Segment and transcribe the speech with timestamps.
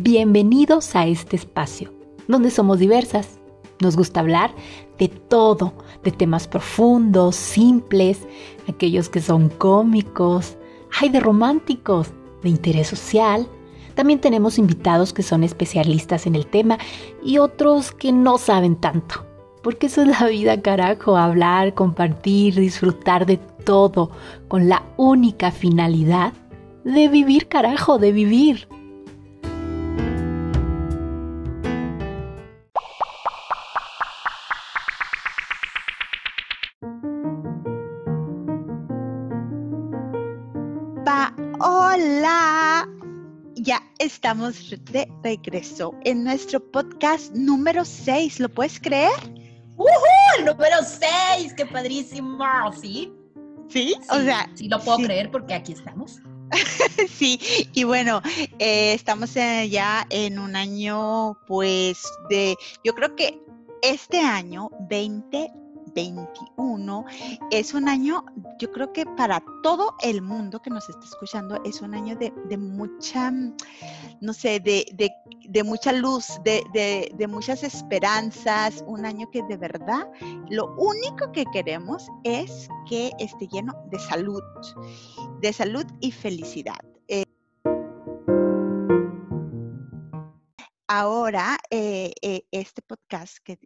[0.00, 1.92] Bienvenidos a este espacio,
[2.28, 3.40] donde somos diversas.
[3.80, 4.54] Nos gusta hablar
[4.96, 5.74] de todo,
[6.04, 8.20] de temas profundos, simples,
[8.68, 10.56] aquellos que son cómicos,
[11.00, 12.12] hay de románticos,
[12.44, 13.48] de interés social.
[13.96, 16.78] También tenemos invitados que son especialistas en el tema
[17.24, 19.26] y otros que no saben tanto.
[19.64, 24.12] Porque eso es la vida, carajo, hablar, compartir, disfrutar de todo
[24.46, 26.34] con la única finalidad
[26.84, 28.68] de vivir, carajo, de vivir.
[44.08, 48.40] Estamos de regreso en nuestro podcast número 6.
[48.40, 49.12] ¿Lo puedes creer?
[49.76, 49.86] ¡Uh!
[50.38, 52.38] El número 6, qué padrísimo.
[52.80, 53.12] ¿Sí?
[53.68, 53.94] ¿Sí?
[54.08, 54.50] o sea.
[54.54, 56.22] Sí, lo puedo creer porque aquí estamos.
[57.10, 57.38] sí,
[57.74, 58.22] y bueno,
[58.58, 63.38] eh, estamos ya en un año, pues, de, yo creo que
[63.82, 65.52] este año 20
[65.98, 67.04] 21
[67.50, 68.24] es un año,
[68.60, 72.56] yo creo que para todo el mundo que nos está escuchando, es un año de,
[72.56, 73.32] mucha,
[74.20, 76.62] no sé, de, mucha luz, de,
[77.16, 80.08] de, muchas esperanzas, un año que de verdad
[80.50, 84.42] lo único que queremos es que esté lleno de salud,
[85.40, 86.78] de salud y felicidad.
[87.08, 87.24] Eh,
[90.86, 93.58] ahora, eh, eh, este podcast que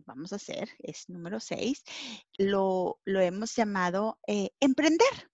[0.00, 1.82] vamos a hacer, es número 6,
[2.38, 5.30] lo, hemos llamado eh, emprender.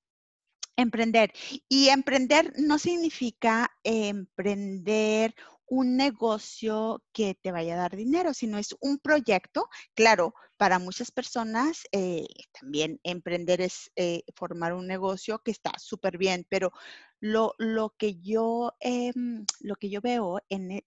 [0.77, 1.33] Emprender.
[1.69, 5.35] Y emprender no significa emprender
[5.67, 9.69] un negocio que te vaya a dar dinero, sino es un proyecto.
[9.95, 12.27] Claro, para muchas personas eh,
[12.59, 16.73] también emprender es eh, formar un negocio que está súper bien, pero
[17.21, 20.83] lo, lo, que yo, em, lo que yo veo en,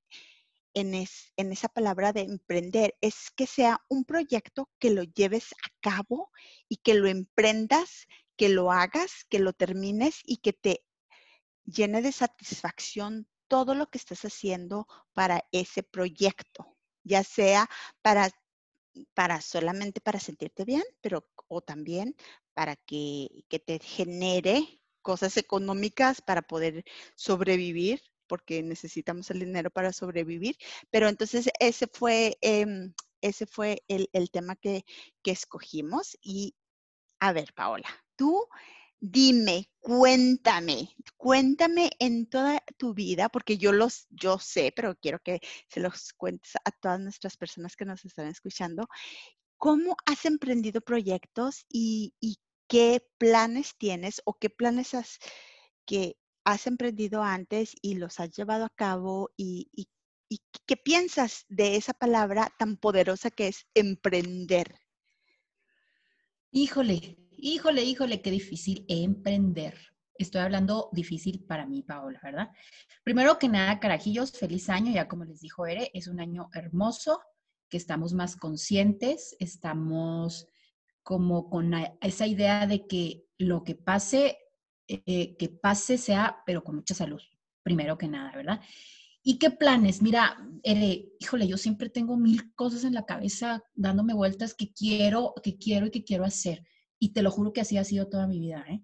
[0.74, 5.70] e, en, esa palabra de emprender es que sea un proyecto que lo lleves a
[5.82, 6.32] cabo
[6.68, 10.84] y que lo emprendas, que lo hagas, que lo termines y que te
[11.66, 17.70] llene de satisfacción todo lo que estás haciendo para ese proyecto, ya sea
[18.02, 18.30] para,
[19.14, 22.16] para solamente para sentirte bien, pero o también
[22.54, 30.56] para que te genere cosas económicas para poder sobrevivir porque necesitamos el dinero para sobrevivir.
[30.90, 34.86] Pero entonces ese fue, em, ese fue el, tema que,
[35.25, 36.18] escogimos.
[36.22, 36.56] Y
[37.19, 38.47] a ver, Paola, tú
[39.02, 45.42] dime, cuéntame, cuéntame en toda tu vida, porque yo los, yo sé, pero quiero que
[45.68, 48.88] se los cuentes a todas nuestras personas que nos están escuchando,
[49.58, 52.38] ¿cómo has emprendido proyectos y, y
[52.69, 55.19] qué planes tienes o qué planes has
[55.86, 59.69] que has emprendido antes y los has llevado a cabo y,
[60.66, 64.80] qué piensas de esa palabra tan poderosa que es emprender.
[66.51, 69.78] Híjole, híjole, híjole, qué difícil emprender.
[70.18, 72.50] Estoy hablando difícil para mí, Paola, ¿verdad?
[73.03, 77.19] Primero que nada, carajillos, feliz año, ya como les dijo Ere, es un año hermoso,
[77.69, 80.46] que estamos más conscientes, estamos
[81.03, 84.38] como con esa idea de que lo que pase
[85.06, 87.22] eh, que pase sea, pero con mucha salud,
[87.63, 88.59] primero que nada, ¿verdad?
[89.24, 90.02] ¿Y qué planes?
[90.02, 90.38] Mira,
[91.19, 95.85] híjole, yo siempre tengo mil cosas en la cabeza dándome vueltas que quiero, que quiero
[95.85, 96.66] y que quiero hacer.
[97.00, 98.66] Y te lo juro que así ha sido toda mi vida.
[98.68, 98.81] ¿eh?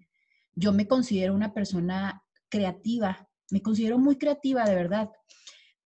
[0.54, 5.10] Yo me considero una persona creativa, me considero muy creativa, de verdad,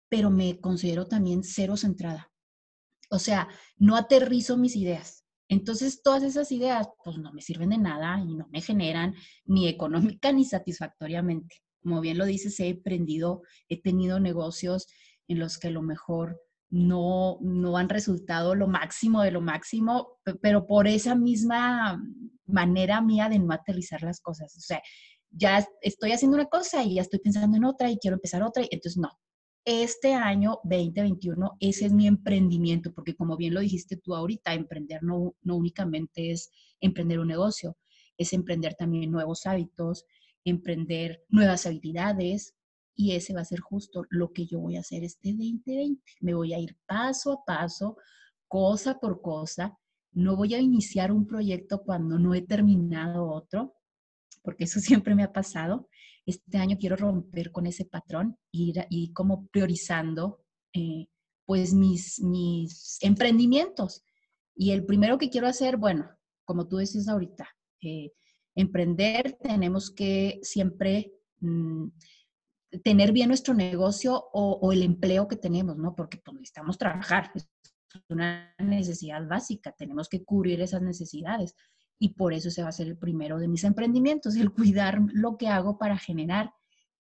[0.08, 2.30] pero me considero también cero centrada.
[3.08, 5.19] O sea, no aterrizo mis ideas.
[5.50, 9.66] Entonces, todas esas ideas, pues no me sirven de nada y no me generan ni
[9.66, 11.56] económica ni satisfactoriamente.
[11.82, 14.86] Como bien lo dices, he emprendido, he tenido negocios
[15.26, 16.40] en los que a lo mejor
[16.70, 22.00] no, no han resultado lo máximo de lo máximo, pero por esa misma
[22.46, 24.56] manera mía de no aterrizar las cosas.
[24.56, 24.80] O sea,
[25.30, 28.62] ya estoy haciendo una cosa y ya estoy pensando en otra y quiero empezar otra,
[28.62, 29.10] y entonces no,
[29.64, 35.02] este año 2021, ese es mi emprendimiento, porque como bien lo dijiste tú ahorita, emprender
[35.02, 37.76] no, no únicamente es emprender un negocio,
[38.16, 40.06] es emprender también nuevos hábitos,
[40.44, 42.54] emprender nuevas habilidades,
[42.94, 46.02] y ese va a ser justo lo que yo voy a hacer este 2020.
[46.20, 47.96] Me voy a ir paso a paso,
[48.46, 49.78] cosa por cosa.
[50.12, 53.74] No voy a iniciar un proyecto cuando no he terminado otro,
[54.42, 55.88] porque eso siempre me ha pasado
[56.26, 61.06] este año quiero romper con ese patrón y ir, como priorizando eh,
[61.46, 64.04] pues mis, mis emprendimientos.
[64.54, 66.08] Y el primero que quiero hacer, bueno,
[66.44, 67.48] como tú dices ahorita,
[67.82, 68.12] eh,
[68.54, 71.88] emprender tenemos que siempre mm,
[72.82, 75.94] tener bien nuestro negocio o, el empleo que tenemos, ¿no?
[75.94, 77.48] Porque pues, necesitamos trabajar, es
[78.08, 81.56] una necesidad básica, tenemos que cubrir esas necesidades
[82.02, 85.36] y por eso se va a ser el primero de mis emprendimientos, el cuidar lo
[85.36, 86.50] que hago para generar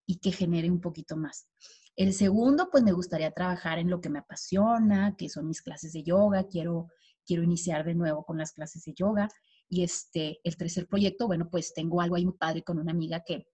[0.06, 1.48] y que genere un poquito más.
[1.96, 5.94] El segundo, pues me gustaría trabajar en lo que me apasiona, que son mis clases
[5.94, 6.88] de yoga, quiero,
[7.24, 9.28] quiero iniciar de nuevo con las clases de yoga.
[9.70, 13.22] Y este, el tercer proyecto, bueno, pues tengo algo ahí muy padre con una amiga
[13.24, 13.46] que,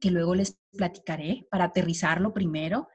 [0.00, 2.88] que luego les platicaré para aterrizarlo primero.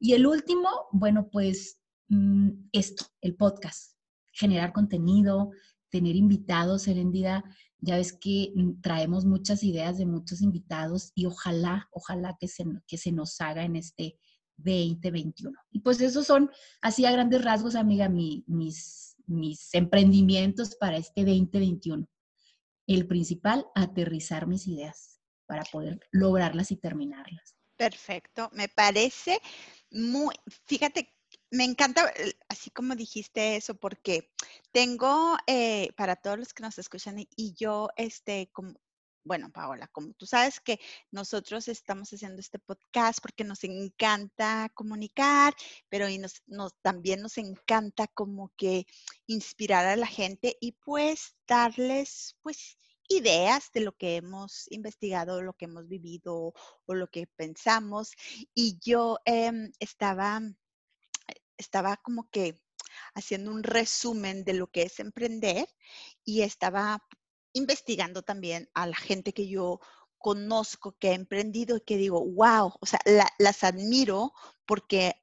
[0.00, 3.94] Y el último, bueno, pues mm, esto, el podcast,
[4.32, 5.52] generar contenido,
[5.90, 7.44] tener invitados, Serendida.
[7.80, 12.64] Ya ves que mm, traemos muchas ideas de muchos invitados y ojalá, ojalá que se,
[12.86, 14.18] que se nos haga en este
[14.58, 15.56] 2021.
[15.70, 16.50] Y pues esos son,
[16.80, 22.06] así a grandes rasgos, amiga, mis, mis emprendimientos para este 2021.
[22.86, 27.56] El principal, aterrizar mis ideas para poder lograrlas y terminarlas.
[27.76, 29.40] Perfecto, me parece
[29.90, 30.34] muy,
[30.66, 31.14] fíjate,
[31.50, 34.30] me encanta, eh, así como dijiste eso, porque
[34.72, 38.74] tengo, eh, para todos los que nos escuchan, y yo, este, como,
[39.24, 40.80] bueno, Paola, como tú sabes que
[41.10, 45.54] nosotros estamos haciendo este podcast porque nos encanta comunicar,
[45.90, 46.42] pero y nos,
[46.82, 48.86] también nos encanta como que
[49.26, 52.78] inspirar a la gente y pues darles pues
[53.08, 56.54] ideas de lo que hemos investigado, lo que hemos vivido
[56.86, 58.12] o lo que pensamos.
[58.54, 60.40] Y yo em, estaba,
[61.58, 62.60] estaba como que
[63.14, 65.68] haciendo un resumen de lo que es emprender
[66.24, 67.02] y estaba
[67.52, 69.80] investigando también a la gente que yo
[70.18, 73.00] conozco, que ha emprendido y que digo, wow, o sea,
[73.38, 74.32] las admiro
[74.66, 75.14] porque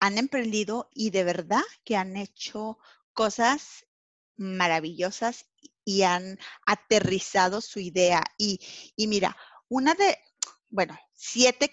[0.00, 2.78] han emprendido y de verdad que han hecho
[3.12, 3.86] cosas
[4.36, 5.46] maravillosas
[5.84, 8.22] y han aterrizado su idea.
[8.36, 8.60] Y,
[8.96, 9.36] mira,
[9.68, 10.18] una de,
[10.68, 11.72] bueno, siete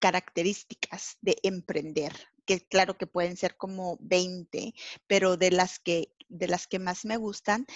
[0.00, 2.12] características de emprender,
[2.44, 4.74] que claro que pueden ser como 20,
[5.06, 7.66] pero de las que de las que más me gustan.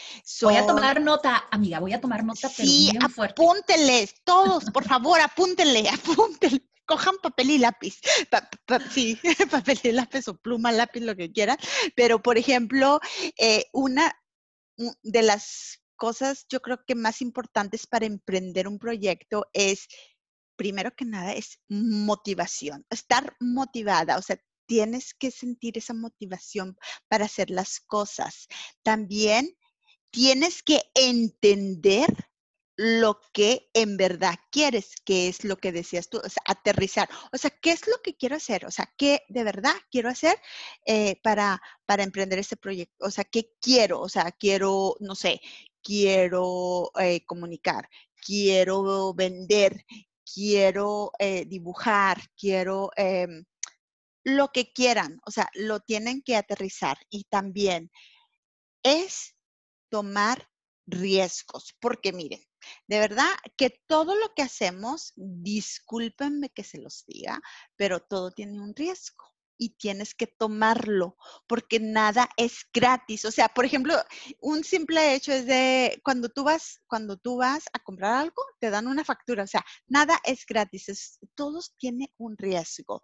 [0.43, 5.89] Voy a tomar nota, amiga, voy a tomar nota, sí, apúnteles, todos, por favor, apúntenle,
[5.89, 6.65] apúntenle.
[6.87, 8.01] Cojan papel y lápiz,
[8.91, 9.19] sí,
[9.51, 11.59] papel y lápiz o pluma, lápiz, lo que quieran.
[11.95, 12.99] Pero, por ejemplo,
[13.37, 14.17] eh, una
[15.03, 19.87] de las cosas yo creo que más importantes para emprender un proyecto es,
[20.57, 24.39] primero que nada, es motivación, estar motivada, o sea,
[24.69, 26.77] tienes que sentir esa motivación
[27.09, 28.47] para hacer las cosas.
[28.85, 29.57] También
[30.11, 32.07] tienes que entender
[32.77, 37.09] lo que en verdad quieres, que es lo que decías tú, o sea, aterrizar.
[37.33, 38.67] O sea, ¿qué es lo que quiero hacer?
[38.67, 40.37] O sea, ¿qué de verdad quiero hacer
[40.87, 43.07] eh, para, para emprender este proyecto?
[43.07, 44.01] O sea, ¿qué quiero?
[44.01, 45.41] O sea, quiero, no sé,
[45.83, 47.89] quiero eh, comunicar,
[48.25, 49.85] quiero vender,
[50.33, 53.45] quiero eh, dibujar, quiero em,
[54.25, 57.91] lo que quieran, o sea, lo tienen que aterrizar y también
[58.83, 59.35] es
[59.91, 60.49] tomar
[60.87, 62.43] riesgos, porque miren,
[62.87, 67.41] de verdad que todo lo que hacemos, discúlpenme que se los diga,
[67.77, 69.25] pero todo tiene un riesgo
[69.59, 71.17] y tienes que tomarlo
[71.47, 73.25] porque nada es gratis.
[73.25, 73.95] O sea, por ejemplo,
[74.41, 78.71] un simple hecho es de cuando tú vas, cuando tú vas a comprar algo, te
[78.71, 79.43] dan una factura.
[79.43, 81.19] O sea, nada es gratis.
[81.35, 83.03] Todos tienen un riesgo.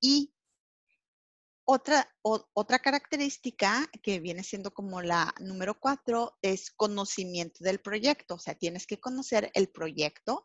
[0.00, 0.34] Y
[1.64, 8.34] otra, otra característica que viene siendo como la número cuatro es conocimiento del proyecto.
[8.34, 10.44] O sea, tienes que conocer el proyecto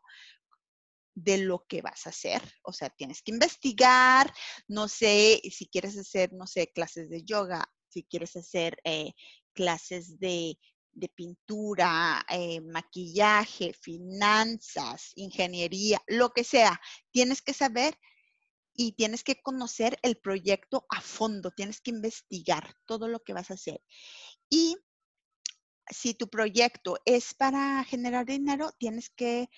[1.14, 2.42] de lo que vas a hacer.
[2.62, 4.32] O sea, tienes que investigar,
[4.68, 9.12] no sé, si quieres hacer, no sé, clases de yoga, si quieres hacer eh,
[9.52, 10.58] clases de,
[11.14, 16.80] pintura, eh, maquillaje, finanzas, ingeniería, lo que sea,
[17.12, 17.96] tienes que saber
[18.80, 23.50] y tienes que conocer el proyecto a fondo, tienes que investigar todo lo que vas
[23.50, 23.82] a hacer.
[24.48, 24.76] Y
[25.90, 29.50] si tu proyecto es para generar dinero, tienes que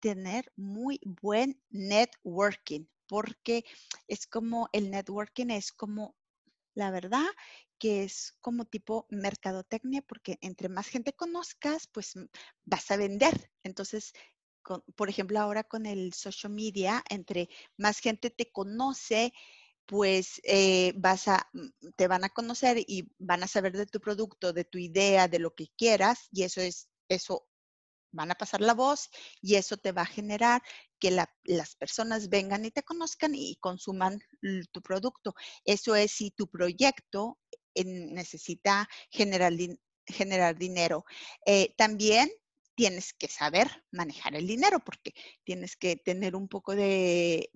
[0.00, 3.64] tener muy buen networking, porque
[4.08, 6.14] es como el networking es como,
[6.74, 7.26] la verdad,
[7.78, 12.12] que es como tipo mercadotecnia, porque entre más gente conozcas, pues
[12.66, 13.50] vas a vender.
[13.62, 14.12] Entonces,
[14.96, 19.32] por ejemplo, ahora con el social media, entre más gente te conoce,
[19.86, 24.00] pues eh, vas a, mm, te van a conocer y van a saber de tu
[24.00, 27.46] producto, de tu idea, de lo que quieras, y eso es, eso
[28.12, 29.08] van a pasar la voz
[29.40, 30.62] y eso te va a generar
[30.98, 34.20] que las personas vengan y te conozcan y consuman
[34.72, 35.34] tu producto.
[35.64, 37.38] Eso es si tu proyecto
[37.74, 39.52] eh, necesita generar,
[40.06, 41.04] generar dinero.
[41.46, 42.30] Eh, también
[42.74, 47.50] tienes que saber manejar el dinero porque tienes que tener un poco de,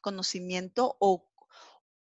[0.00, 1.30] conocimiento o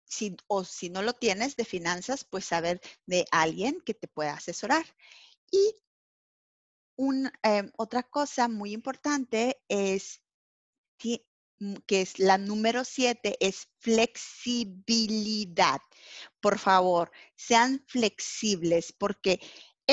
[0.05, 4.35] si, o si no lo tienes de finanzas, pues saber de alguien que te pueda
[4.35, 4.85] asesorar.
[5.51, 5.77] Y
[7.43, 10.23] em, otra cosa muy importante es
[11.59, 15.81] mm, que es la número siete, es flexibilidad.
[16.41, 19.41] Por favor, sean flexibles porque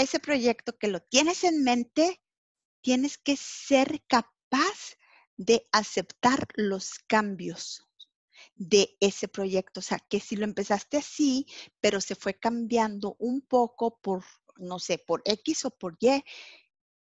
[0.01, 2.21] ese proyecto que lo tienes en mente,
[2.81, 4.97] tienes que ser capaz
[5.37, 7.87] de aceptar los cambios
[8.55, 9.79] de ese proyecto.
[9.79, 11.45] O sea, que si lo empezaste así,
[11.79, 14.23] pero se fue cambiando un poco por,
[14.57, 16.23] no sé, por X o por Y,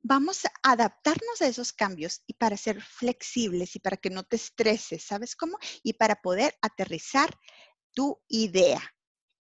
[0.01, 4.37] vamos a adaptarnos a esos cambios y para ser flexibles y para que no te
[4.37, 5.57] estreses, ¿sabes cómo?
[5.83, 7.29] Y para poder aterrizar
[7.93, 8.81] tu idea.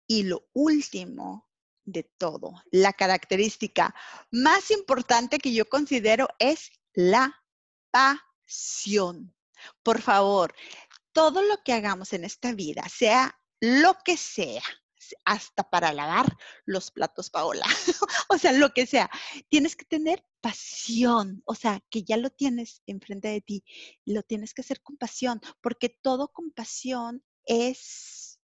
[0.07, 1.49] Y lo último
[1.85, 2.63] de todo.
[2.71, 3.95] La característica
[4.31, 7.43] más importante que yo considero es la
[7.91, 9.35] pasión.
[9.83, 10.55] Por favor,
[11.13, 14.63] todo lo que hagamos en esta vida, sea lo que sea,
[15.25, 17.67] hasta para lavar los platos, Paola,
[18.29, 19.11] o sea, lo que sea,
[19.49, 23.65] tienes que tener pasión, o sea, que ya lo tienes enfrente de ti,
[24.05, 28.41] lo tienes que hacer con pasión, porque todo con pasión es,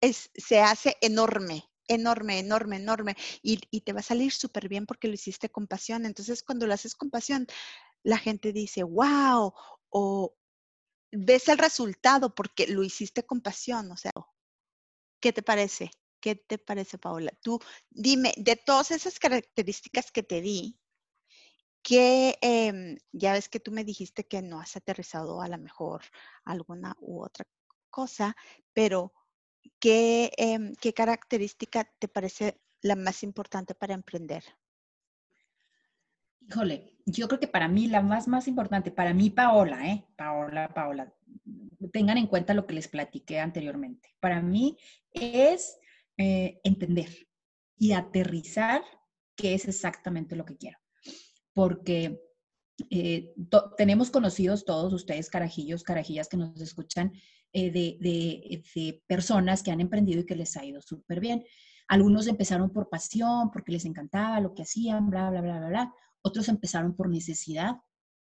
[0.00, 5.08] es se hace enorme, enorme, enorme, enorme y, te va a salir súper bien porque
[5.08, 6.06] lo hiciste con pasión.
[6.06, 7.46] Entonces, cuando lo haces con pasión,
[8.02, 9.52] la gente dice, wow,
[9.90, 10.36] o
[11.12, 13.90] ves el resultado porque lo hiciste con pasión.
[13.92, 14.12] O sea,
[15.20, 15.90] ¿qué te parece?
[16.20, 17.32] ¿Qué te parece, Paola?
[17.42, 17.60] Tú
[17.90, 20.78] dime, de todas esas características que te di,
[21.82, 26.02] que em, ya ves que tú me dijiste que no has aterrizado a lo mejor
[26.44, 27.46] alguna u otra
[27.90, 28.34] cosa,
[28.72, 29.12] pero
[29.86, 34.42] Em, ¿qué, característica te parece la más importante para emprender?
[36.40, 40.06] Híjole, yo creo que para mí la más, más importante, para mí Paola, ¿eh?
[40.16, 41.12] Paola, Paola,
[41.92, 44.14] tengan en cuenta lo que les platiqué anteriormente.
[44.20, 44.78] Para mí
[45.12, 45.78] es
[46.16, 47.28] eh, entender
[47.76, 48.82] y aterrizar
[49.36, 50.78] qué es exactamente lo que quiero.
[51.52, 52.20] Porque
[52.90, 53.34] eh,
[53.76, 57.12] tenemos conocidos todos ustedes, carajillos, carajillas que nos escuchan,
[57.56, 61.44] eh, de, personas que han emprendido y que les ha ido súper bien.
[61.86, 65.94] Algunos empezaron por pasión, porque les encantaba lo que hacían, bla, bla, bla, bla, bla.
[66.22, 67.76] Otros empezaron por necesidad.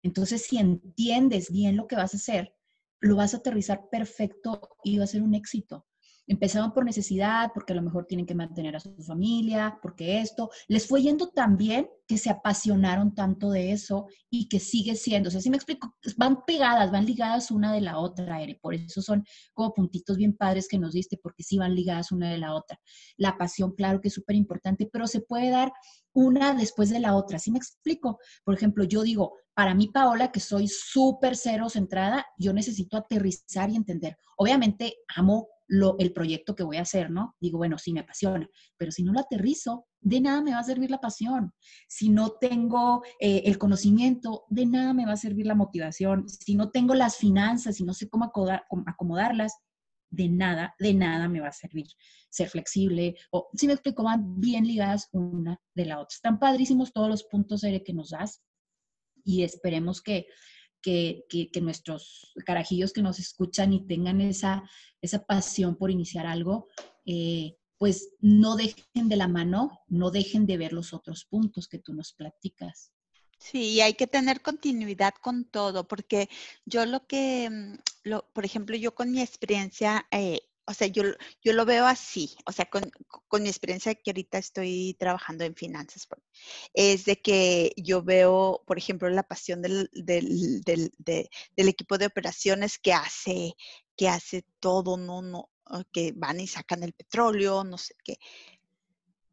[0.01, 2.55] Entonces, si entiendes bien lo que vas a hacer,
[2.99, 5.85] lo vas a aterrizar perfecto y va a ser un éxito.
[6.27, 10.49] Empezaron por necesidad, porque a lo mejor tienen que mantener a su familia, porque esto,
[10.67, 15.29] les fue yendo tan bien que se apasionaron tanto de eso y que sigue siendo,
[15.29, 18.73] o sea, si me explico, van pegadas, van ligadas una de la otra, Ere, por
[18.73, 19.23] eso son
[19.53, 22.79] como puntitos bien padres que nos diste, porque sí van ligadas una de la otra.
[23.17, 25.71] La pasión, claro que es súper importante, pero se puede dar
[26.13, 28.19] una después de la otra, ¿sí me explico?
[28.43, 33.69] Por ejemplo, yo digo, para mí, Paola, que soy súper cero centrada, yo necesito aterrizar
[33.69, 34.17] y entender.
[34.37, 35.47] Obviamente, amo
[35.99, 37.35] el proyecto que voy a hacer, ¿no?
[37.39, 38.47] Digo, bueno, sí me apasiona,
[38.77, 41.53] pero si no lo aterrizo, de nada me va a servir la pasión.
[41.87, 46.27] Si no tengo eh, el conocimiento, de nada me va a servir la motivación.
[46.27, 48.31] Si no tengo las finanzas, si no sé cómo
[48.85, 49.53] acomodarlas,
[50.09, 51.87] de nada, de nada me va a servir
[52.29, 53.15] ser flexible.
[53.31, 56.15] O si me explico, van bien ligadas una de la otra.
[56.15, 58.41] Están padrísimos todos los puntos que nos das
[59.23, 60.25] y esperemos que
[60.81, 61.25] que,
[61.61, 64.63] nuestros carajillos que nos escuchan y tengan esa,
[65.01, 66.67] esa pasión por iniciar algo,
[67.05, 71.79] eh, pues no dejen de la mano, no dejen de ver los otros puntos que
[71.79, 72.91] tú nos platicas.
[73.39, 76.29] Sí, hay que tener continuidad con todo, porque
[76.65, 77.73] yo lo que, mm,
[78.03, 81.03] lo, por ejemplo, yo con mi experiencia, eh, o sea, yo,
[81.43, 82.91] yo lo veo así, o sea, con,
[83.41, 86.21] mi experiencia que ahorita estoy trabajando en finanzas, pues,
[86.73, 89.89] es de que yo veo, por ejemplo, la pasión del,
[91.55, 93.55] equipo de operaciones que hace,
[93.95, 98.17] que hace todo, no, no, ah, que van y sacan el petróleo, no sé qué.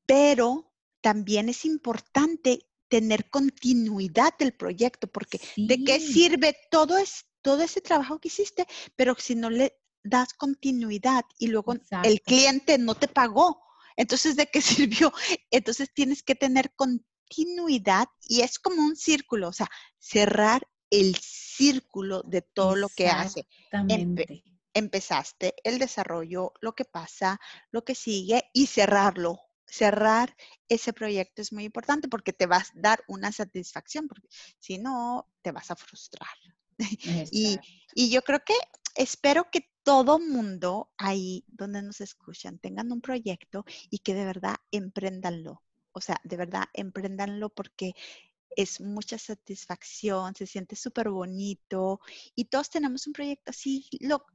[0.06, 7.62] Pero también es importante tener continuidad del proyecto, porque ¿de qué sirve todo, es, todo
[7.62, 8.66] ese trabajo que hiciste?
[8.96, 11.74] Pero si no le das continuidad y luego
[12.04, 13.62] el cliente no te pagó.
[13.96, 15.12] Entonces, ¿de qué sirvió?
[15.50, 22.22] Entonces tienes que tener continuidad y es como un círculo, o sea, cerrar el círculo
[22.22, 23.46] de todo lo que hace.
[24.74, 27.40] empezaste el desarrollo, lo que pasa,
[27.70, 29.40] lo que sigue y cerrarlo.
[29.66, 30.34] Cerrar
[30.68, 34.28] ese proyecto es muy importante porque te vas a dar una satisfacción, porque
[34.58, 36.28] si no, te vas a frustrar.
[37.32, 37.58] Y,
[37.92, 38.54] y, yo creo que
[38.94, 44.56] espero que todo mundo ahí donde nos escuchan tengan un proyecto y que de verdad
[44.70, 45.62] emprendanlo.
[45.92, 47.94] O sea, de verdad, emprendanlo porque
[48.54, 52.00] es mucha satisfacción, se siente súper bonito
[52.34, 54.26] y todos tenemos un proyecto así, lo,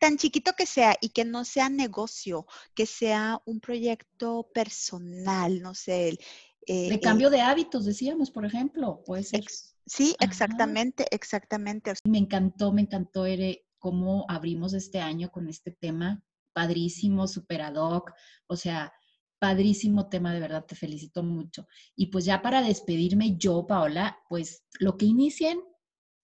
[0.00, 5.76] tan chiquito que sea y que no sea negocio, que sea un proyecto personal, no
[5.76, 6.18] sé.
[6.66, 9.44] de eh, cambio de hábitos, decíamos, por ejemplo, puede ser.
[9.86, 11.92] sí, exactamente, exactamente.
[12.02, 17.76] Me encantó, me encantó, Ere, cómo abrimos este año con este tema padrísimo, super ad
[17.76, 18.12] hoc,
[18.48, 18.92] o sea,
[19.38, 21.66] padrísimo tema, de verdad, te felicito mucho.
[21.94, 25.60] Y pues ya para despedirme yo, Paola, pues lo que inicien,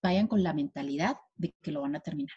[0.03, 2.37] vayan con la mentalidad de que lo van a terminar.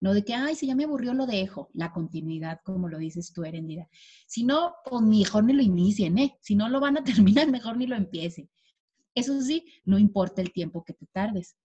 [0.00, 1.70] No de que, ay, si ya me aburrió, lo dejo.
[1.74, 3.88] La continuidad, como lo dices tú, Erendida.
[4.26, 6.36] Si no, pues mejor ni lo inicien, ¿eh?
[6.40, 8.48] Si no lo van a terminar, mejor ni lo empiecen.
[9.14, 11.56] Eso sí, no importa el tiempo que te tardes.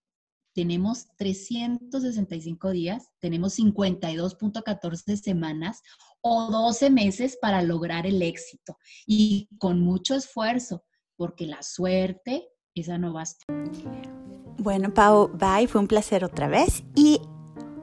[0.53, 5.81] Tenemos 365 días, tenemos 52.14 semanas
[6.22, 10.83] o 12 meses para lograr el éxito y con mucho esfuerzo,
[11.15, 13.43] porque la suerte, esa no basta.
[14.60, 17.19] Bueno, Pau, bye, fue un placer otra vez y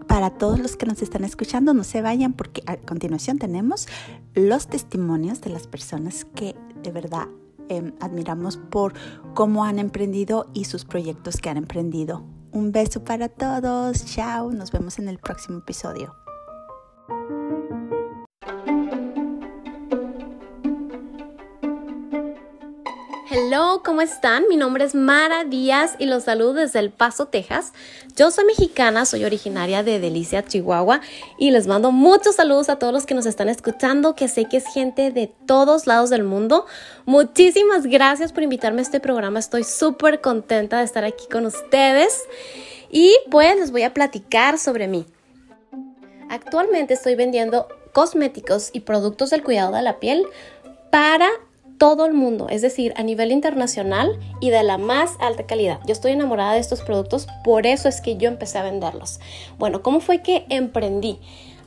[0.06, 3.86] para todos los que nos están escuchando, no se vayan porque a continuación tenemos
[4.34, 7.28] los testimonios de las personas que de verdad
[7.68, 8.94] em, admiramos por
[9.34, 12.24] cómo han emprendido y sus proyectos que han emprendido.
[12.52, 16.19] Un beso para todos, chao, nos vemos en el próximo episodio.
[23.60, 24.44] Hello, ¿cómo están?
[24.48, 27.74] Mi nombre es Mara Díaz y los saludo desde El Paso, Texas.
[28.16, 31.02] Yo soy mexicana, soy originaria de Delicia, Chihuahua
[31.36, 34.56] y les mando muchos saludos a todos los que nos están escuchando, que sé que
[34.56, 36.64] es gente de todos lados del mundo.
[37.04, 42.22] Muchísimas gracias por invitarme a este programa, estoy súper contenta de estar aquí con ustedes
[42.90, 45.04] y pues les voy a platicar sobre mí.
[46.30, 50.24] Actualmente estoy vendiendo cosméticos y productos del cuidado de la piel
[50.90, 51.28] para
[51.80, 55.80] todo el mundo, es decir, a nivel internacional y de la más alta calidad.
[55.86, 59.18] Yo estoy enamorada de estos productos, por eso es que yo empecé a venderlos.
[59.58, 61.18] Bueno, ¿cómo fue que emprendí?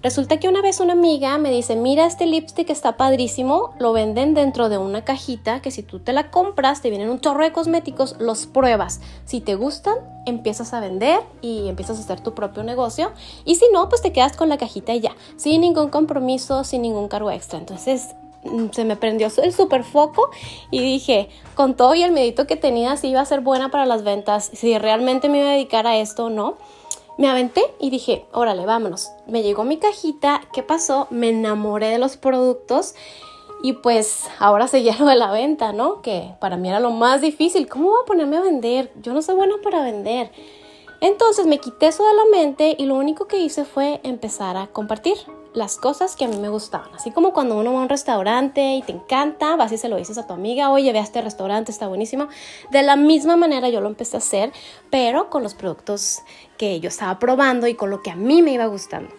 [0.04, 4.36] Resulta que una vez una amiga me dice, mira este lipstick está padrísimo, lo venden
[4.36, 7.52] dentro de una cajita que si tú te la compras, te vienen un chorro de
[7.52, 9.02] cosméticos, los pruebas.
[9.26, 9.96] Si te gustan,
[10.28, 13.14] empiezas a vender y empiezas a hacer tu propio negocio.
[13.46, 16.84] Y si no, pues te quedas con la cajita y ya, sin ningún compromiso, sin
[16.84, 17.58] ningún cargo extra.
[17.58, 18.14] Entonces
[18.72, 20.30] se me prendió el super foco
[20.72, 23.86] y dije, con todo y el medito que tenía, si iba a ser buena para
[23.86, 26.58] las ventas, si realmente me iba a dedicar a esto o no.
[27.18, 29.12] Me aventé y dije, órale, vámonos.
[29.28, 31.08] Me llegó mi cajita, ¿qué pasó?
[31.12, 32.96] Me enamoré de los productos
[33.62, 36.02] y pues ahora seguía lo de la venta, ¿no?
[36.02, 37.70] Que para mí era lo más difícil.
[37.70, 38.92] ¿Cómo voy a ponerme a vender?
[39.02, 40.32] Yo no soy buena para vender.
[41.02, 44.68] Entonces me quité eso de la mente y lo único que hice fue empezar a
[44.68, 45.18] compartir
[45.54, 46.90] las cosas que a mí me gustaban.
[46.96, 49.98] Así como cuando uno va a un restaurante y te encanta, vas y se lo
[49.98, 52.28] dices a tu amiga, oye, ve a este restaurante, está buenísimo.
[52.72, 54.52] De la misma manera yo lo empecé a hacer,
[54.90, 56.22] pero con los productos
[56.58, 59.14] que yo estaba probando y con lo que a mí me iba gustando.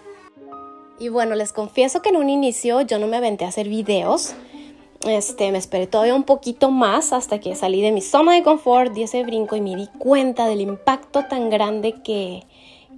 [0.99, 4.35] Y bueno, les confieso que en un inicio yo no me aventé a hacer videos.
[5.07, 8.93] Este, me esperé todavía un poquito más hasta que salí de mi zona de confort,
[8.93, 12.45] di ese brinco y me di cuenta del impacto tan grande que,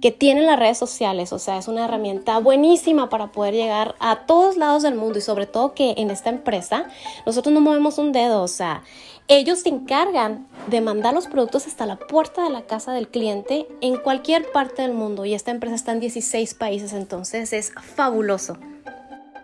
[0.01, 4.25] que tienen las redes sociales, o sea, es una herramienta buenísima para poder llegar a
[4.25, 6.87] todos lados del mundo y sobre todo que en esta empresa
[7.25, 8.83] nosotros no movemos un dedo, o sea,
[9.29, 13.67] ellos se encargan de mandar los productos hasta la puerta de la casa del cliente
[13.81, 18.57] en cualquier parte del mundo y esta empresa está en 16 países, entonces es fabuloso.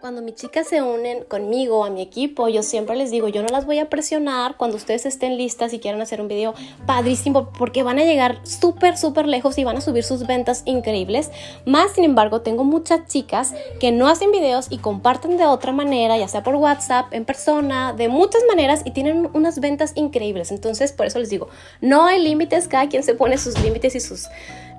[0.03, 3.47] Cuando mis chicas se unen conmigo, a mi equipo, yo siempre les digo, yo no
[3.47, 6.53] las voy a presionar cuando ustedes estén listas y quieran hacer un video
[6.85, 11.31] padrísimo, porque van a llegar súper, súper lejos y van a subir sus ventas increíbles.
[11.65, 16.17] Más, sin embargo, tengo muchas chicas que no hacen videos y comparten de otra manera,
[16.17, 20.51] ya sea por WhatsApp, en persona, de muchas maneras y tienen unas ventas increíbles.
[20.51, 21.47] Entonces, por eso les digo,
[21.79, 24.27] no hay límites, cada quien se pone sus límites y sus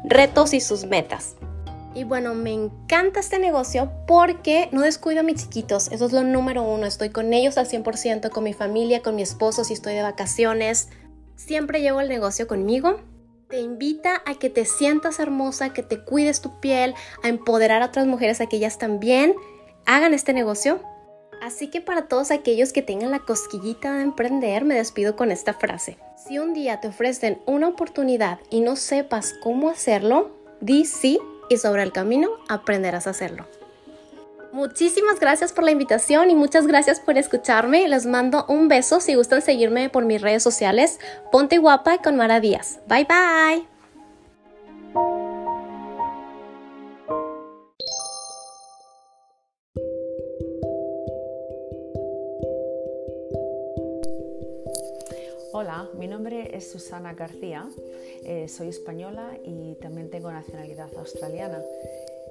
[0.05, 1.35] retos y sus metas.
[1.95, 6.25] Y bueno, me encanta este negocio porque no descuido a mis chiquitos, eso es lo
[6.25, 9.95] número uno, estoy con ellos al 100%, con mi familia, con mi esposo si estoy
[9.95, 10.89] de vacaciones,
[11.37, 13.01] siempre llevo el negocio conmigo.
[13.49, 17.87] Te invita a que te sientas hermosa, que te cuides tu piel, a empoderar a
[17.87, 19.35] otras mujeres a que ellas también
[19.87, 20.81] hagan este negocio.
[21.41, 25.53] Así que para todos aquellos que tengan la cosquillita de emprender, me despido con esta
[25.53, 25.99] frase.
[26.17, 31.59] Si un día te ofrecen una oportunidad y no sepas cómo hacerlo, di sí y
[31.59, 33.47] sobre el camino aprenderás a hacerlo.
[34.53, 37.89] Muchísimas gracias por la invitación y muchas gracias por escucharme.
[37.89, 41.01] Les mando un beso si gustan seguirme por mis redes sociales.
[41.33, 42.79] Ponte guapa con Mara Díaz.
[42.87, 43.74] Bye bye.
[56.65, 57.69] Es Susana García,
[58.25, 61.63] eh, soy española y también tengo nacionalidad australiana.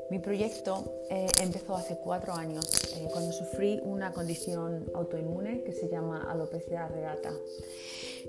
[0.10, 2.66] Mi proyecto eh, empezó hace cuatro años
[2.98, 7.32] eh, cuando sufrí una condición autoinmune que se llama alopecia areata.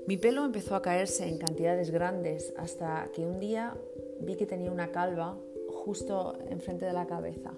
[0.07, 3.75] Mi pelo empezó a caerse en cantidades grandes hasta que un día
[4.21, 5.37] vi que tenía una calva
[5.67, 7.51] justo enfrente de la cabeza.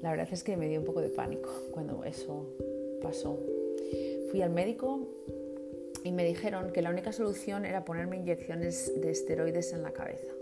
[0.00, 2.46] La verdad es que me dio un poco de pánico cuando eso
[3.02, 3.36] pasó.
[4.30, 5.00] Fui al médico
[6.04, 10.32] y me dijeron que la única solución era ponerme inyecciones de esteroides en la cabeza.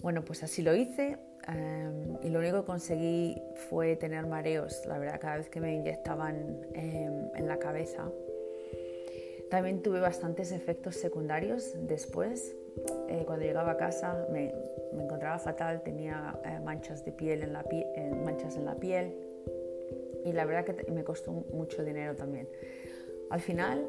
[0.00, 1.16] Bueno, pues así lo hice
[1.48, 5.74] em, y lo único que conseguí fue tener mareos, la verdad, cada vez que me
[5.74, 8.10] inyectaban em, en la cabeza.
[9.50, 12.54] También tuve bastantes efectos secundarios después.
[13.08, 14.52] Eh, cuando llegaba a casa me,
[14.92, 19.14] encontraba fatal, tenía eh, manchas de piel en la eh, manchas en la piel
[20.24, 22.48] y la verdad que me costó mucho dinero también.
[23.30, 23.86] Al final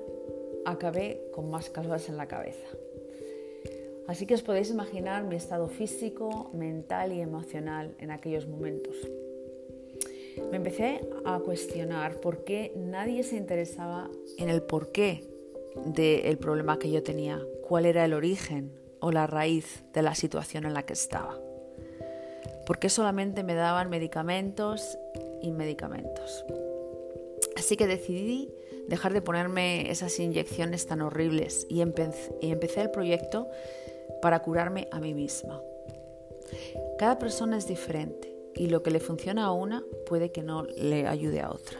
[0.65, 2.67] acabé con más calvas en la cabeza.
[4.07, 8.95] Así que os podéis imaginar mi estado físico, mental y emocional en aquellos momentos.
[10.51, 15.23] Me empecé a cuestionar por qué nadie se interesaba en el porqué
[15.85, 20.65] del problema que yo tenía, cuál era el origen o la raíz de la situación
[20.65, 21.39] en la que estaba.
[22.65, 24.97] ¿Por qué solamente me daban medicamentos
[25.41, 26.45] y medicamentos?
[27.55, 28.51] Así que decidí
[28.87, 33.47] dejar de ponerme esas inyecciones tan horribles y, empecé el proyecto
[34.21, 35.61] para curarme a mí misma.
[36.97, 41.07] Cada persona es diferente y lo que le funciona a una puede que no le
[41.07, 41.79] ayude a otra.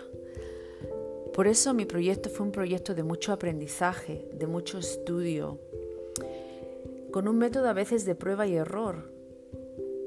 [1.33, 5.59] Por eso mi proyecto fue un proyecto de mucho aprendizaje, de mucho estudio,
[7.11, 9.11] con un método a veces de prueba y error.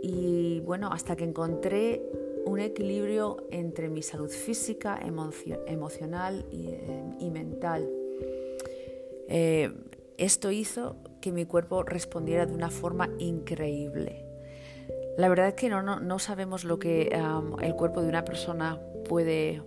[0.02, 2.02] Y bueno, hasta que encontré
[2.48, 7.88] un equilibrio entre mi salud física, emocional eh, y, mental.
[9.28, 9.72] Eh,
[10.16, 14.24] esto hizo que mi cuerpo respondiera de una forma increíble.
[15.16, 17.10] La verdad es que no, no, sabemos lo que
[17.60, 19.62] el cuerpo de una persona puede,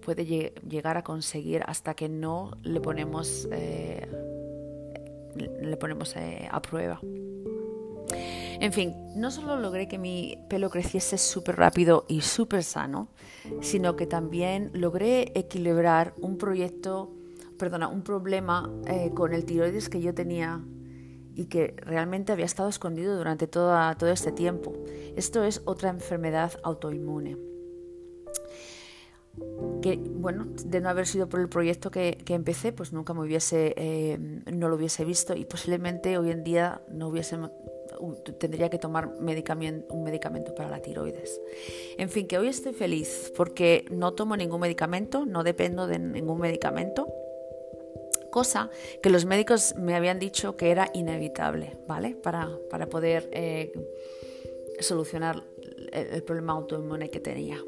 [0.00, 4.06] puede llegar a conseguir hasta que no le ponemos, eh,
[5.34, 7.00] le ponemos a prueba.
[8.64, 13.08] En fin, no solo logré que mi pelo creciese súper rápido y súper sano,
[13.60, 17.12] sino que también logré equilibrar un proyecto,
[17.58, 20.64] perdona, un problema eh, con el tiroides que yo tenía
[21.34, 24.72] y que realmente había estado escondido durante todo este tiempo.
[25.14, 27.36] Esto es otra enfermedad autoinmune.
[29.82, 33.74] Que, bueno, de no haber sido por el proyecto que, empecé, pues nunca me hubiese,
[33.76, 34.16] eh,
[34.50, 37.36] no lo hubiese visto y posiblemente hoy en día no hubiese
[38.38, 41.40] tendría que tomar un medicamento para la tiroides.
[41.98, 46.40] En fin, que hoy estoy feliz porque no tomo ningún medicamento, no dependo de ningún
[46.40, 47.06] medicamento,
[48.30, 48.70] cosa
[49.02, 52.16] que los médicos me habían dicho que era inevitable, ¿vale?
[52.16, 53.72] Para, para poder eh,
[54.80, 55.44] solucionar
[55.92, 57.62] el, el problema autoinmune que tenía.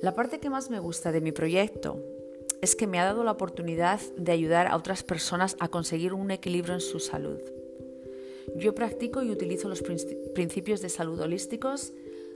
[0.00, 2.02] La parte que más me gusta de mi proyecto
[2.62, 6.30] es que me ha dado la oportunidad de ayudar a otras personas a conseguir un
[6.30, 7.40] equilibrio en su salud.
[8.56, 11.92] Yo practico y utilizo los principios de salud holísticos,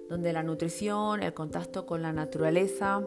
[0.09, 3.03] donde la nutrición, el contacto con la naturaleza,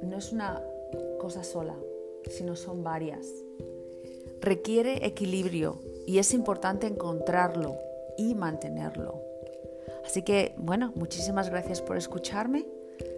[0.03, 0.61] no es una
[1.19, 1.75] cosa sola,
[2.29, 3.27] sino son varias.
[4.41, 7.77] Requiere equilibrio y es importante encontrarlo
[8.17, 9.21] y mantenerlo.
[10.05, 12.65] Así que, bueno, muchísimas gracias por escucharme.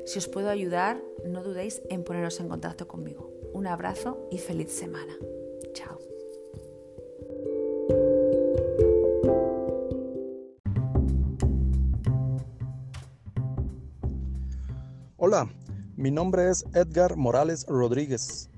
[0.06, 3.30] Si os puedo ayudar, no dudéis en poneros en contacto conmigo.
[3.54, 5.14] Un abrazo y feliz semana.
[5.74, 5.98] Chao.
[15.18, 15.50] Hola,
[15.98, 18.52] mi nombre es Edgar Morales Rodríguez.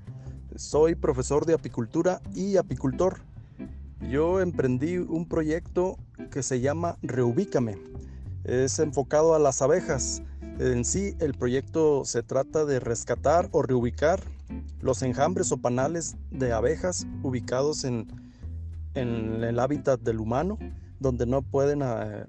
[0.56, 3.22] Soy profesor de apicultura y apicultor.
[4.10, 5.96] Yo emprendí un proyecto
[6.30, 7.78] que se llama Reubícame.
[8.44, 10.22] Es enfocado a las abejas
[10.58, 14.20] En sí, el proyecto se trata de rescatar o reubicar
[14.80, 18.06] los enjambres o panales de abejas ubicados en,
[18.94, 20.58] el hábitat del humano,
[20.98, 22.24] donde no pueden eh,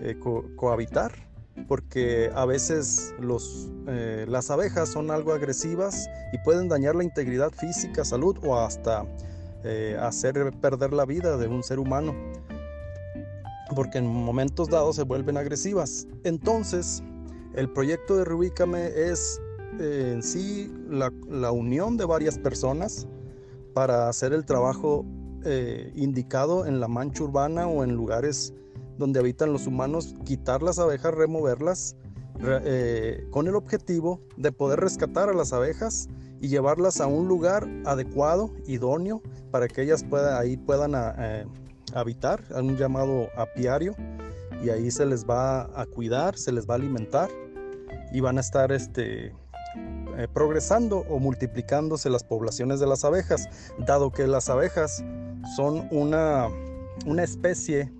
[0.00, 0.18] eh,
[0.56, 1.12] cohabitar,
[1.68, 3.14] porque a veces
[3.86, 9.06] eh, las abejas son algo agresivas y pueden dañar la integridad física, salud o hasta
[10.00, 12.16] hacer perder la vida de un ser humano,
[13.76, 16.08] porque en momentos dados se vuelven agresivas.
[16.24, 17.00] Entonces,
[17.54, 19.40] el proyecto de Rubícame es
[19.78, 23.06] eh, en sí la, unión de varias personas
[23.72, 25.06] para hacer el trabajo
[25.44, 28.52] eh, indicado en la mancha urbana o en lugares
[29.02, 31.96] donde habitan los humanos, quitar las abejas, removerlas,
[32.40, 36.08] eh, con el objetivo de poder rescatar a las abejas
[36.40, 40.04] y llevarlas a un lugar adecuado, idóneo, para que ellas
[40.38, 40.94] ahí puedan
[41.94, 43.96] habitar, a un llamado apiario,
[44.62, 47.28] y ahí se les va a cuidar, se les va a alimentar
[48.12, 49.34] y van a estar este,
[50.16, 55.04] eh, progresando o multiplicándose las poblaciones de las abejas, dado que las abejas
[55.56, 56.48] son una,
[57.04, 57.92] una especie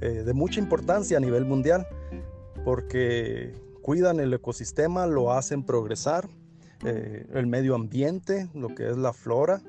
[0.00, 1.86] eh, de mucha importancia a nivel mundial,
[2.64, 6.28] porque cuidan el ecosistema, lo hacen progresar,
[6.84, 9.62] eh, el medio ambiente, lo que es la flora,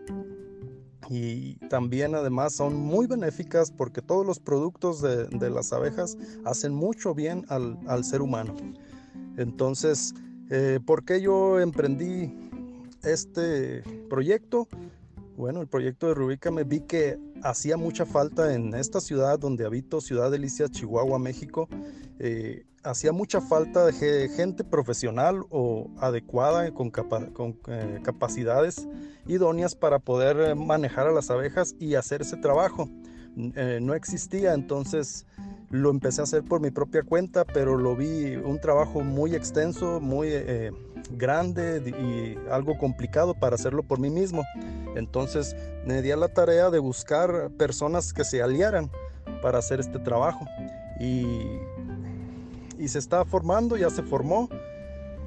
[1.10, 7.14] y también además son muy benéficas porque todos los productos de, las abejas hacen mucho
[7.14, 8.56] bien al, al ser humano.
[9.38, 10.14] Entonces,
[10.50, 12.34] eh, ¿por qué yo emprendí
[13.04, 14.68] este proyecto?
[15.38, 19.68] Bueno, el proyecto de Rubica me vi que hacía mucha falta en esta ciudad donde
[19.68, 21.70] habito, Ciudad Delicias, Chihuahua, México.
[22.18, 26.92] Eh, hacía mucha falta de gente profesional o adecuada con,
[27.68, 28.88] eh, capacidades
[29.28, 32.90] idóneas para poder manejar a las abejas y hacer ese trabajo.
[33.36, 35.28] no existía, entonces
[35.70, 40.00] lo empecé a hacer por mi propia cuenta, pero lo vi un trabajo muy extenso,
[40.00, 40.72] muy eh,
[41.12, 44.44] grande y algo complicado para hacerlo por mí mismo.
[44.96, 48.90] Entonces me di a la tarea de buscar personas que se aliaran
[49.42, 50.46] para hacer este trabajo.
[51.00, 51.60] Y,
[52.80, 54.50] y se está formando, ya se formó.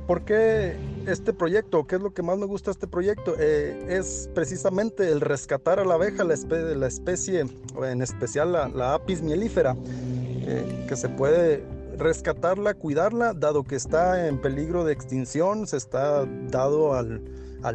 [0.06, 1.86] ¿Por qué este proyecto?
[1.86, 3.36] ¿Qué es lo que más me gusta este proyecto?
[3.38, 7.46] Eh, es precisamente el rescatar a la abeja, la, especie,
[7.80, 9.76] en especial la, la apis mielífera
[10.88, 11.62] que se puede
[11.96, 17.22] rescatarla, cuidarla, dado que está en peligro de extinción, se está dado al,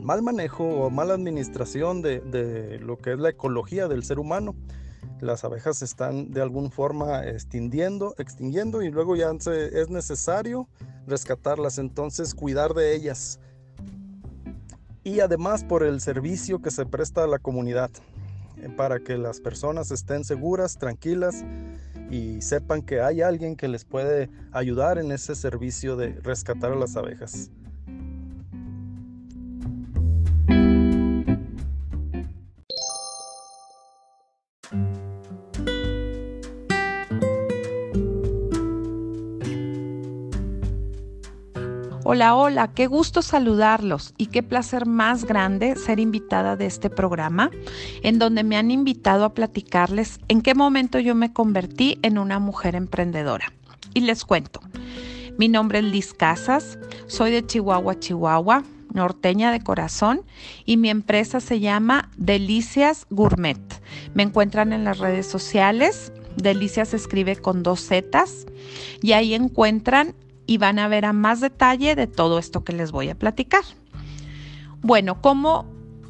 [0.02, 4.56] mal manejo o mala administración de, lo que es la ecología del ser humano.
[5.22, 10.68] Las abejas se están de alguna forma extinguiendo, extinguiendo y luego ya es necesario
[11.08, 13.40] rescatarlas, entonces cuidar de ellas.
[15.04, 17.92] Y además por el servicio que se presta a la comunidad,
[18.58, 21.46] eh, para que las personas estén seguras, tranquilas
[22.10, 26.76] y sepan que hay alguien que les puede ayudar en ese servicio de rescatar a
[26.76, 27.52] las abejas.
[42.08, 47.50] Hola, hola, qué gusto saludarlos y qué placer más grande ser invitada de este programa
[48.04, 52.38] en donde me han invitado a platicarles en qué momento yo me convertí en una
[52.38, 53.52] mujer emprendedora.
[53.96, 54.60] Y les cuento,
[55.40, 58.64] mi nombre es Liz Casas, soy de Chihuahua, Chihuahua,
[58.94, 60.22] norteña de corazón
[60.64, 63.58] y mi empresa se llama Delicias Gourmet.
[64.14, 66.14] Me encuentran en las redes sociales.
[66.36, 68.46] Delicias se escribe con dos Zetas
[69.02, 70.14] y ahí encuentran
[70.48, 73.64] y van a ver a más detalle de todo esto que les voy a platicar.
[74.82, 75.66] Bueno, ¿cómo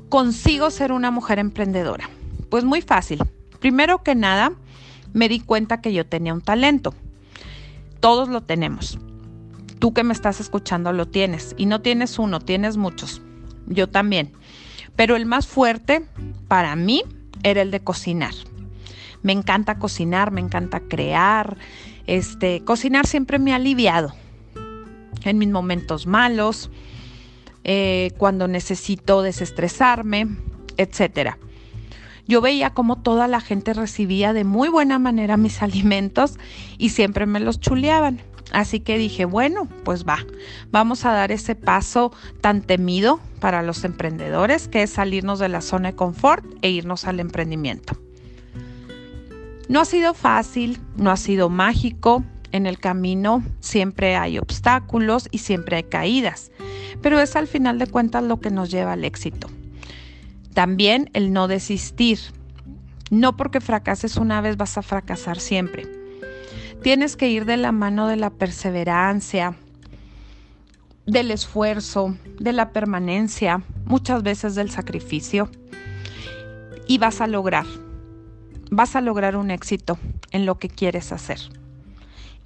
[0.09, 2.09] consigo ser una mujer emprendedora?
[2.49, 3.23] Pues muy fácil.
[3.59, 4.51] Primero que nada,
[5.13, 6.93] me di cuenta que yo tenía un talento.
[7.99, 8.99] Todos lo tenemos.
[9.79, 11.55] Tú que me estás escuchando lo tienes.
[11.57, 13.21] Y no tienes uno, tienes muchos.
[13.67, 14.33] Yo también.
[14.95, 16.05] Pero el más fuerte
[16.47, 17.03] para mí
[17.43, 18.33] era el de cocinar.
[19.23, 21.57] Me encanta cocinar, me encanta crear.
[22.07, 24.13] Este, cocinar siempre me ha aliviado
[25.29, 26.69] en mis momentos malos,
[27.63, 30.27] eh, cuando necesito desestresarme,
[30.77, 31.35] etc.
[32.27, 36.37] Yo veía cómo toda la gente recibía de muy buena manera mis alimentos
[36.77, 38.21] y siempre me los chuleaban.
[38.51, 40.19] Así que dije, bueno, pues va,
[40.71, 45.61] vamos a dar ese paso tan temido para los emprendedores, que es salirnos de la
[45.61, 47.97] zona de confort e irnos al emprendimiento.
[49.67, 52.23] No ha sido fácil, no ha sido mágico,
[52.55, 56.51] en el camino siempre hay obstáculos y siempre hay caídas,
[57.01, 59.49] pero es al final de cuentas lo que nos lleva al éxito.
[60.53, 62.19] También el no desistir.
[63.11, 65.85] No porque fracases una vez vas a fracasar siempre.
[66.81, 69.55] Tienes que ir de la mano de la perseverancia,
[71.05, 75.49] del esfuerzo, de la permanencia, muchas veces del sacrificio.
[76.87, 77.65] Y vas a lograr,
[78.71, 79.99] vas a lograr un éxito
[80.31, 81.39] en lo que quieres hacer.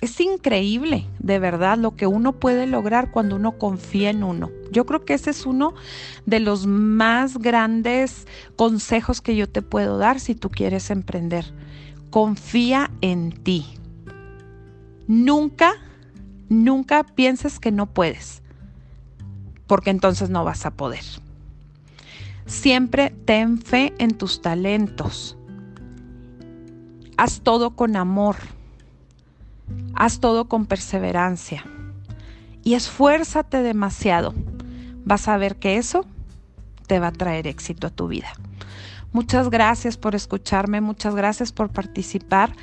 [0.02, 4.50] Es increíble, de verdad, lo que uno puede lograr cuando uno confía en uno.
[4.72, 5.74] Yo creo que ese es uno
[6.26, 11.54] de los más grandes consejos que yo te puedo dar si tú quieres emprender.
[12.12, 13.66] Confía en ti.
[15.08, 15.74] Nunca,
[16.48, 18.42] nunca pienses que no puedes,
[19.68, 21.04] porque entonces no vas a poder.
[22.46, 25.36] Siempre ten fe en tus talentos.
[27.18, 28.38] Haz todo con amor.
[29.96, 31.66] Haz todo con perseverancia.
[32.64, 34.34] Y esfuérzate demasiado.
[35.06, 36.06] Vas a ver que eso
[36.88, 38.30] te va a traer éxito a tu vida.
[39.12, 42.56] Muchas gracias por escucharme, muchas gracias por participar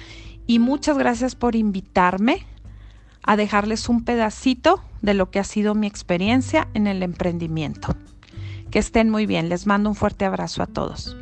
[0.46, 2.46] y muchas gracias por invitarme
[3.22, 7.96] a dejarles un pedacito de lo que ha sido mi experiencia en el emprendimiento.
[8.70, 11.16] Que estén muy bien, les mando un fuerte abrazo a todos.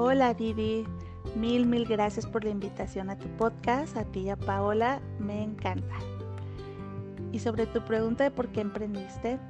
[0.00, 0.86] Hola Didi,
[1.34, 5.42] mil, mil gracias por la invitación a tu podcast, a ti y a Paola, me
[5.42, 5.96] encanta.
[7.32, 9.40] Y sobre tu pregunta de por qué emprendiste,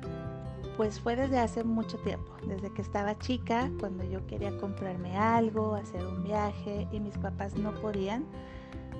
[0.78, 5.74] pues fue desde hace mucho tiempo, desde que estaba chica, cuando yo quería comprarme algo,
[5.74, 8.24] hacer un viaje y mis papás no podían,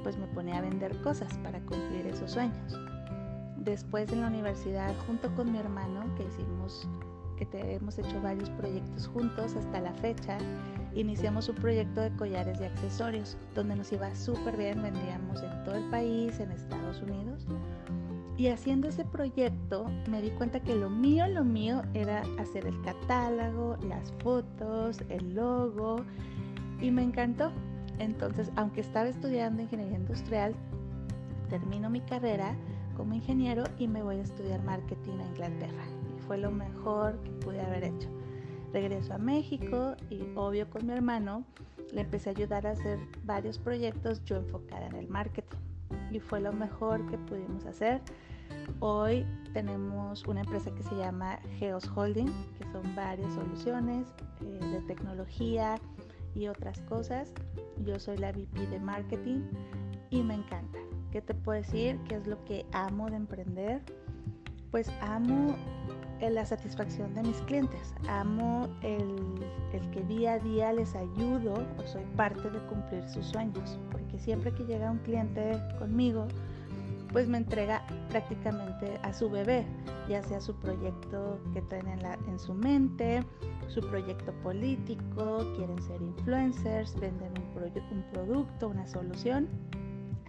[0.03, 2.79] pues me ponía a vender cosas para cumplir esos sueños.
[3.57, 6.87] Después en la universidad, junto con mi hermano, que hicimos,
[7.39, 10.37] que hemos hecho varios proyectos juntos hasta la fecha,
[10.95, 15.77] iniciamos un proyecto de collares y accesorios, donde nos iba súper bien, vendíamos en todo
[15.77, 17.47] el país, en Estados Unidos.
[18.37, 22.81] Y haciendo ese proyecto me di cuenta que lo mío, lo mío era hacer el
[22.83, 25.97] catálogo, las fotos, el logo
[26.81, 27.51] y me encantó.
[27.99, 30.55] Entonces, aunque estaba estudiando ingeniería industrial,
[31.51, 32.55] termino mi carrera
[32.97, 35.85] como ingeniero y me voy a estudiar marketing a Inglaterra.
[36.17, 38.09] Y fue lo mejor que pude haber hecho.
[38.73, 41.45] Regreso a México y obvio con mi hermano
[41.93, 45.57] le empecé a ayudar a hacer varios proyectos yo enfocada en el marketing.
[46.11, 48.03] Y fue lo mejor que pudimos hacer.
[48.81, 54.07] Hoy tenemos una empresa que se llama Geos Holding, que son varias soluciones
[54.43, 55.77] eh, de tecnología
[56.35, 57.33] y otras cosas.
[57.85, 59.41] Yo soy la VP de marketing
[60.11, 60.79] y me encanta.
[61.11, 61.99] ¿Qué te puedo decir?
[62.09, 63.83] ¿Qué es lo que amo de emprender?
[64.71, 65.57] Pues amo
[66.21, 69.17] la satisfacción de mis clientes, amo el,
[69.73, 74.19] el, que día a día les ayudo o soy parte de cumplir sus sueños, porque
[74.19, 76.27] siempre que llega un cliente conmigo,
[77.13, 79.65] pues me entrega prácticamente a su bebé,
[80.09, 83.25] ya sea su proyecto que traen en, la, en su mente,
[83.69, 89.49] su proyecto político, quieren ser influencers, venden un, un producto, una solución.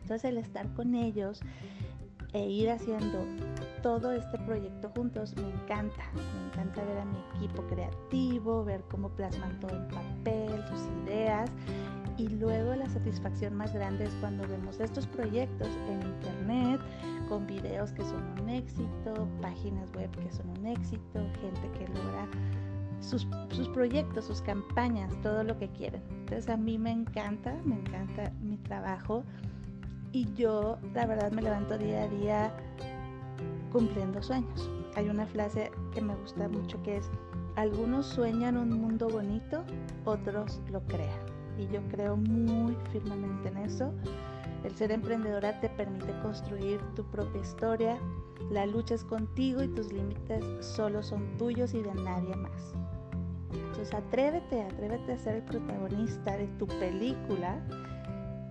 [0.02, 1.41] Entonces el estar con ellos
[2.33, 3.25] e ir haciendo
[3.81, 6.03] todo este proyecto juntos me encanta.
[6.13, 11.49] Me encanta ver a mi equipo creativo, ver cómo plasman todo en papel, sus ideas
[12.19, 16.81] y luego la satisfacción más grande es cuando vemos estos proyectos en internet
[17.29, 22.27] con videos que son un éxito, páginas web que son un éxito, gente que logra
[22.99, 26.03] sus, sus, proyectos, sus campañas, todo lo que quieren.
[26.09, 29.23] Entonces a mí me encanta, me encanta mi trabajo
[30.12, 32.54] y yo la verdad me levanto día a día
[33.72, 34.69] cumpliendo sueños.
[34.95, 37.10] Hay una frase que me gusta mucho que es,
[37.56, 39.63] algunos sueñan un mundo bonito,
[40.06, 41.19] otros lo crean
[41.58, 43.93] y yo creo muy firmemente en eso.
[44.63, 47.98] El ser emprendedora te permite construir tu propia historia,
[48.50, 52.74] la lucha es contigo y tus límites solo son tuyos y de nadie más.
[53.54, 57.62] Entonces atrévete, atrévete a ser el protagonista de tu película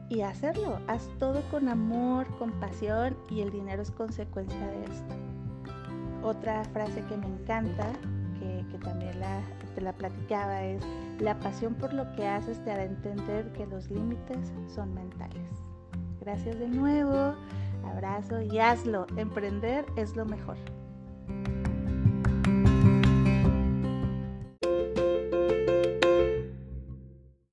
[0.09, 0.79] y hacerlo.
[0.87, 5.15] Haz todo con amor, con pasión y el dinero es consecuencia de esto.
[6.23, 7.93] Otra frase que me encanta,
[8.39, 9.41] que, que también la,
[9.75, 10.83] te la platicaba, es
[11.21, 15.51] la pasión por lo que haces te hará entender que los límites son mentales.
[16.21, 17.35] Gracias de nuevo,
[17.85, 19.07] abrazo y hazlo.
[19.17, 20.57] Emprender es lo mejor.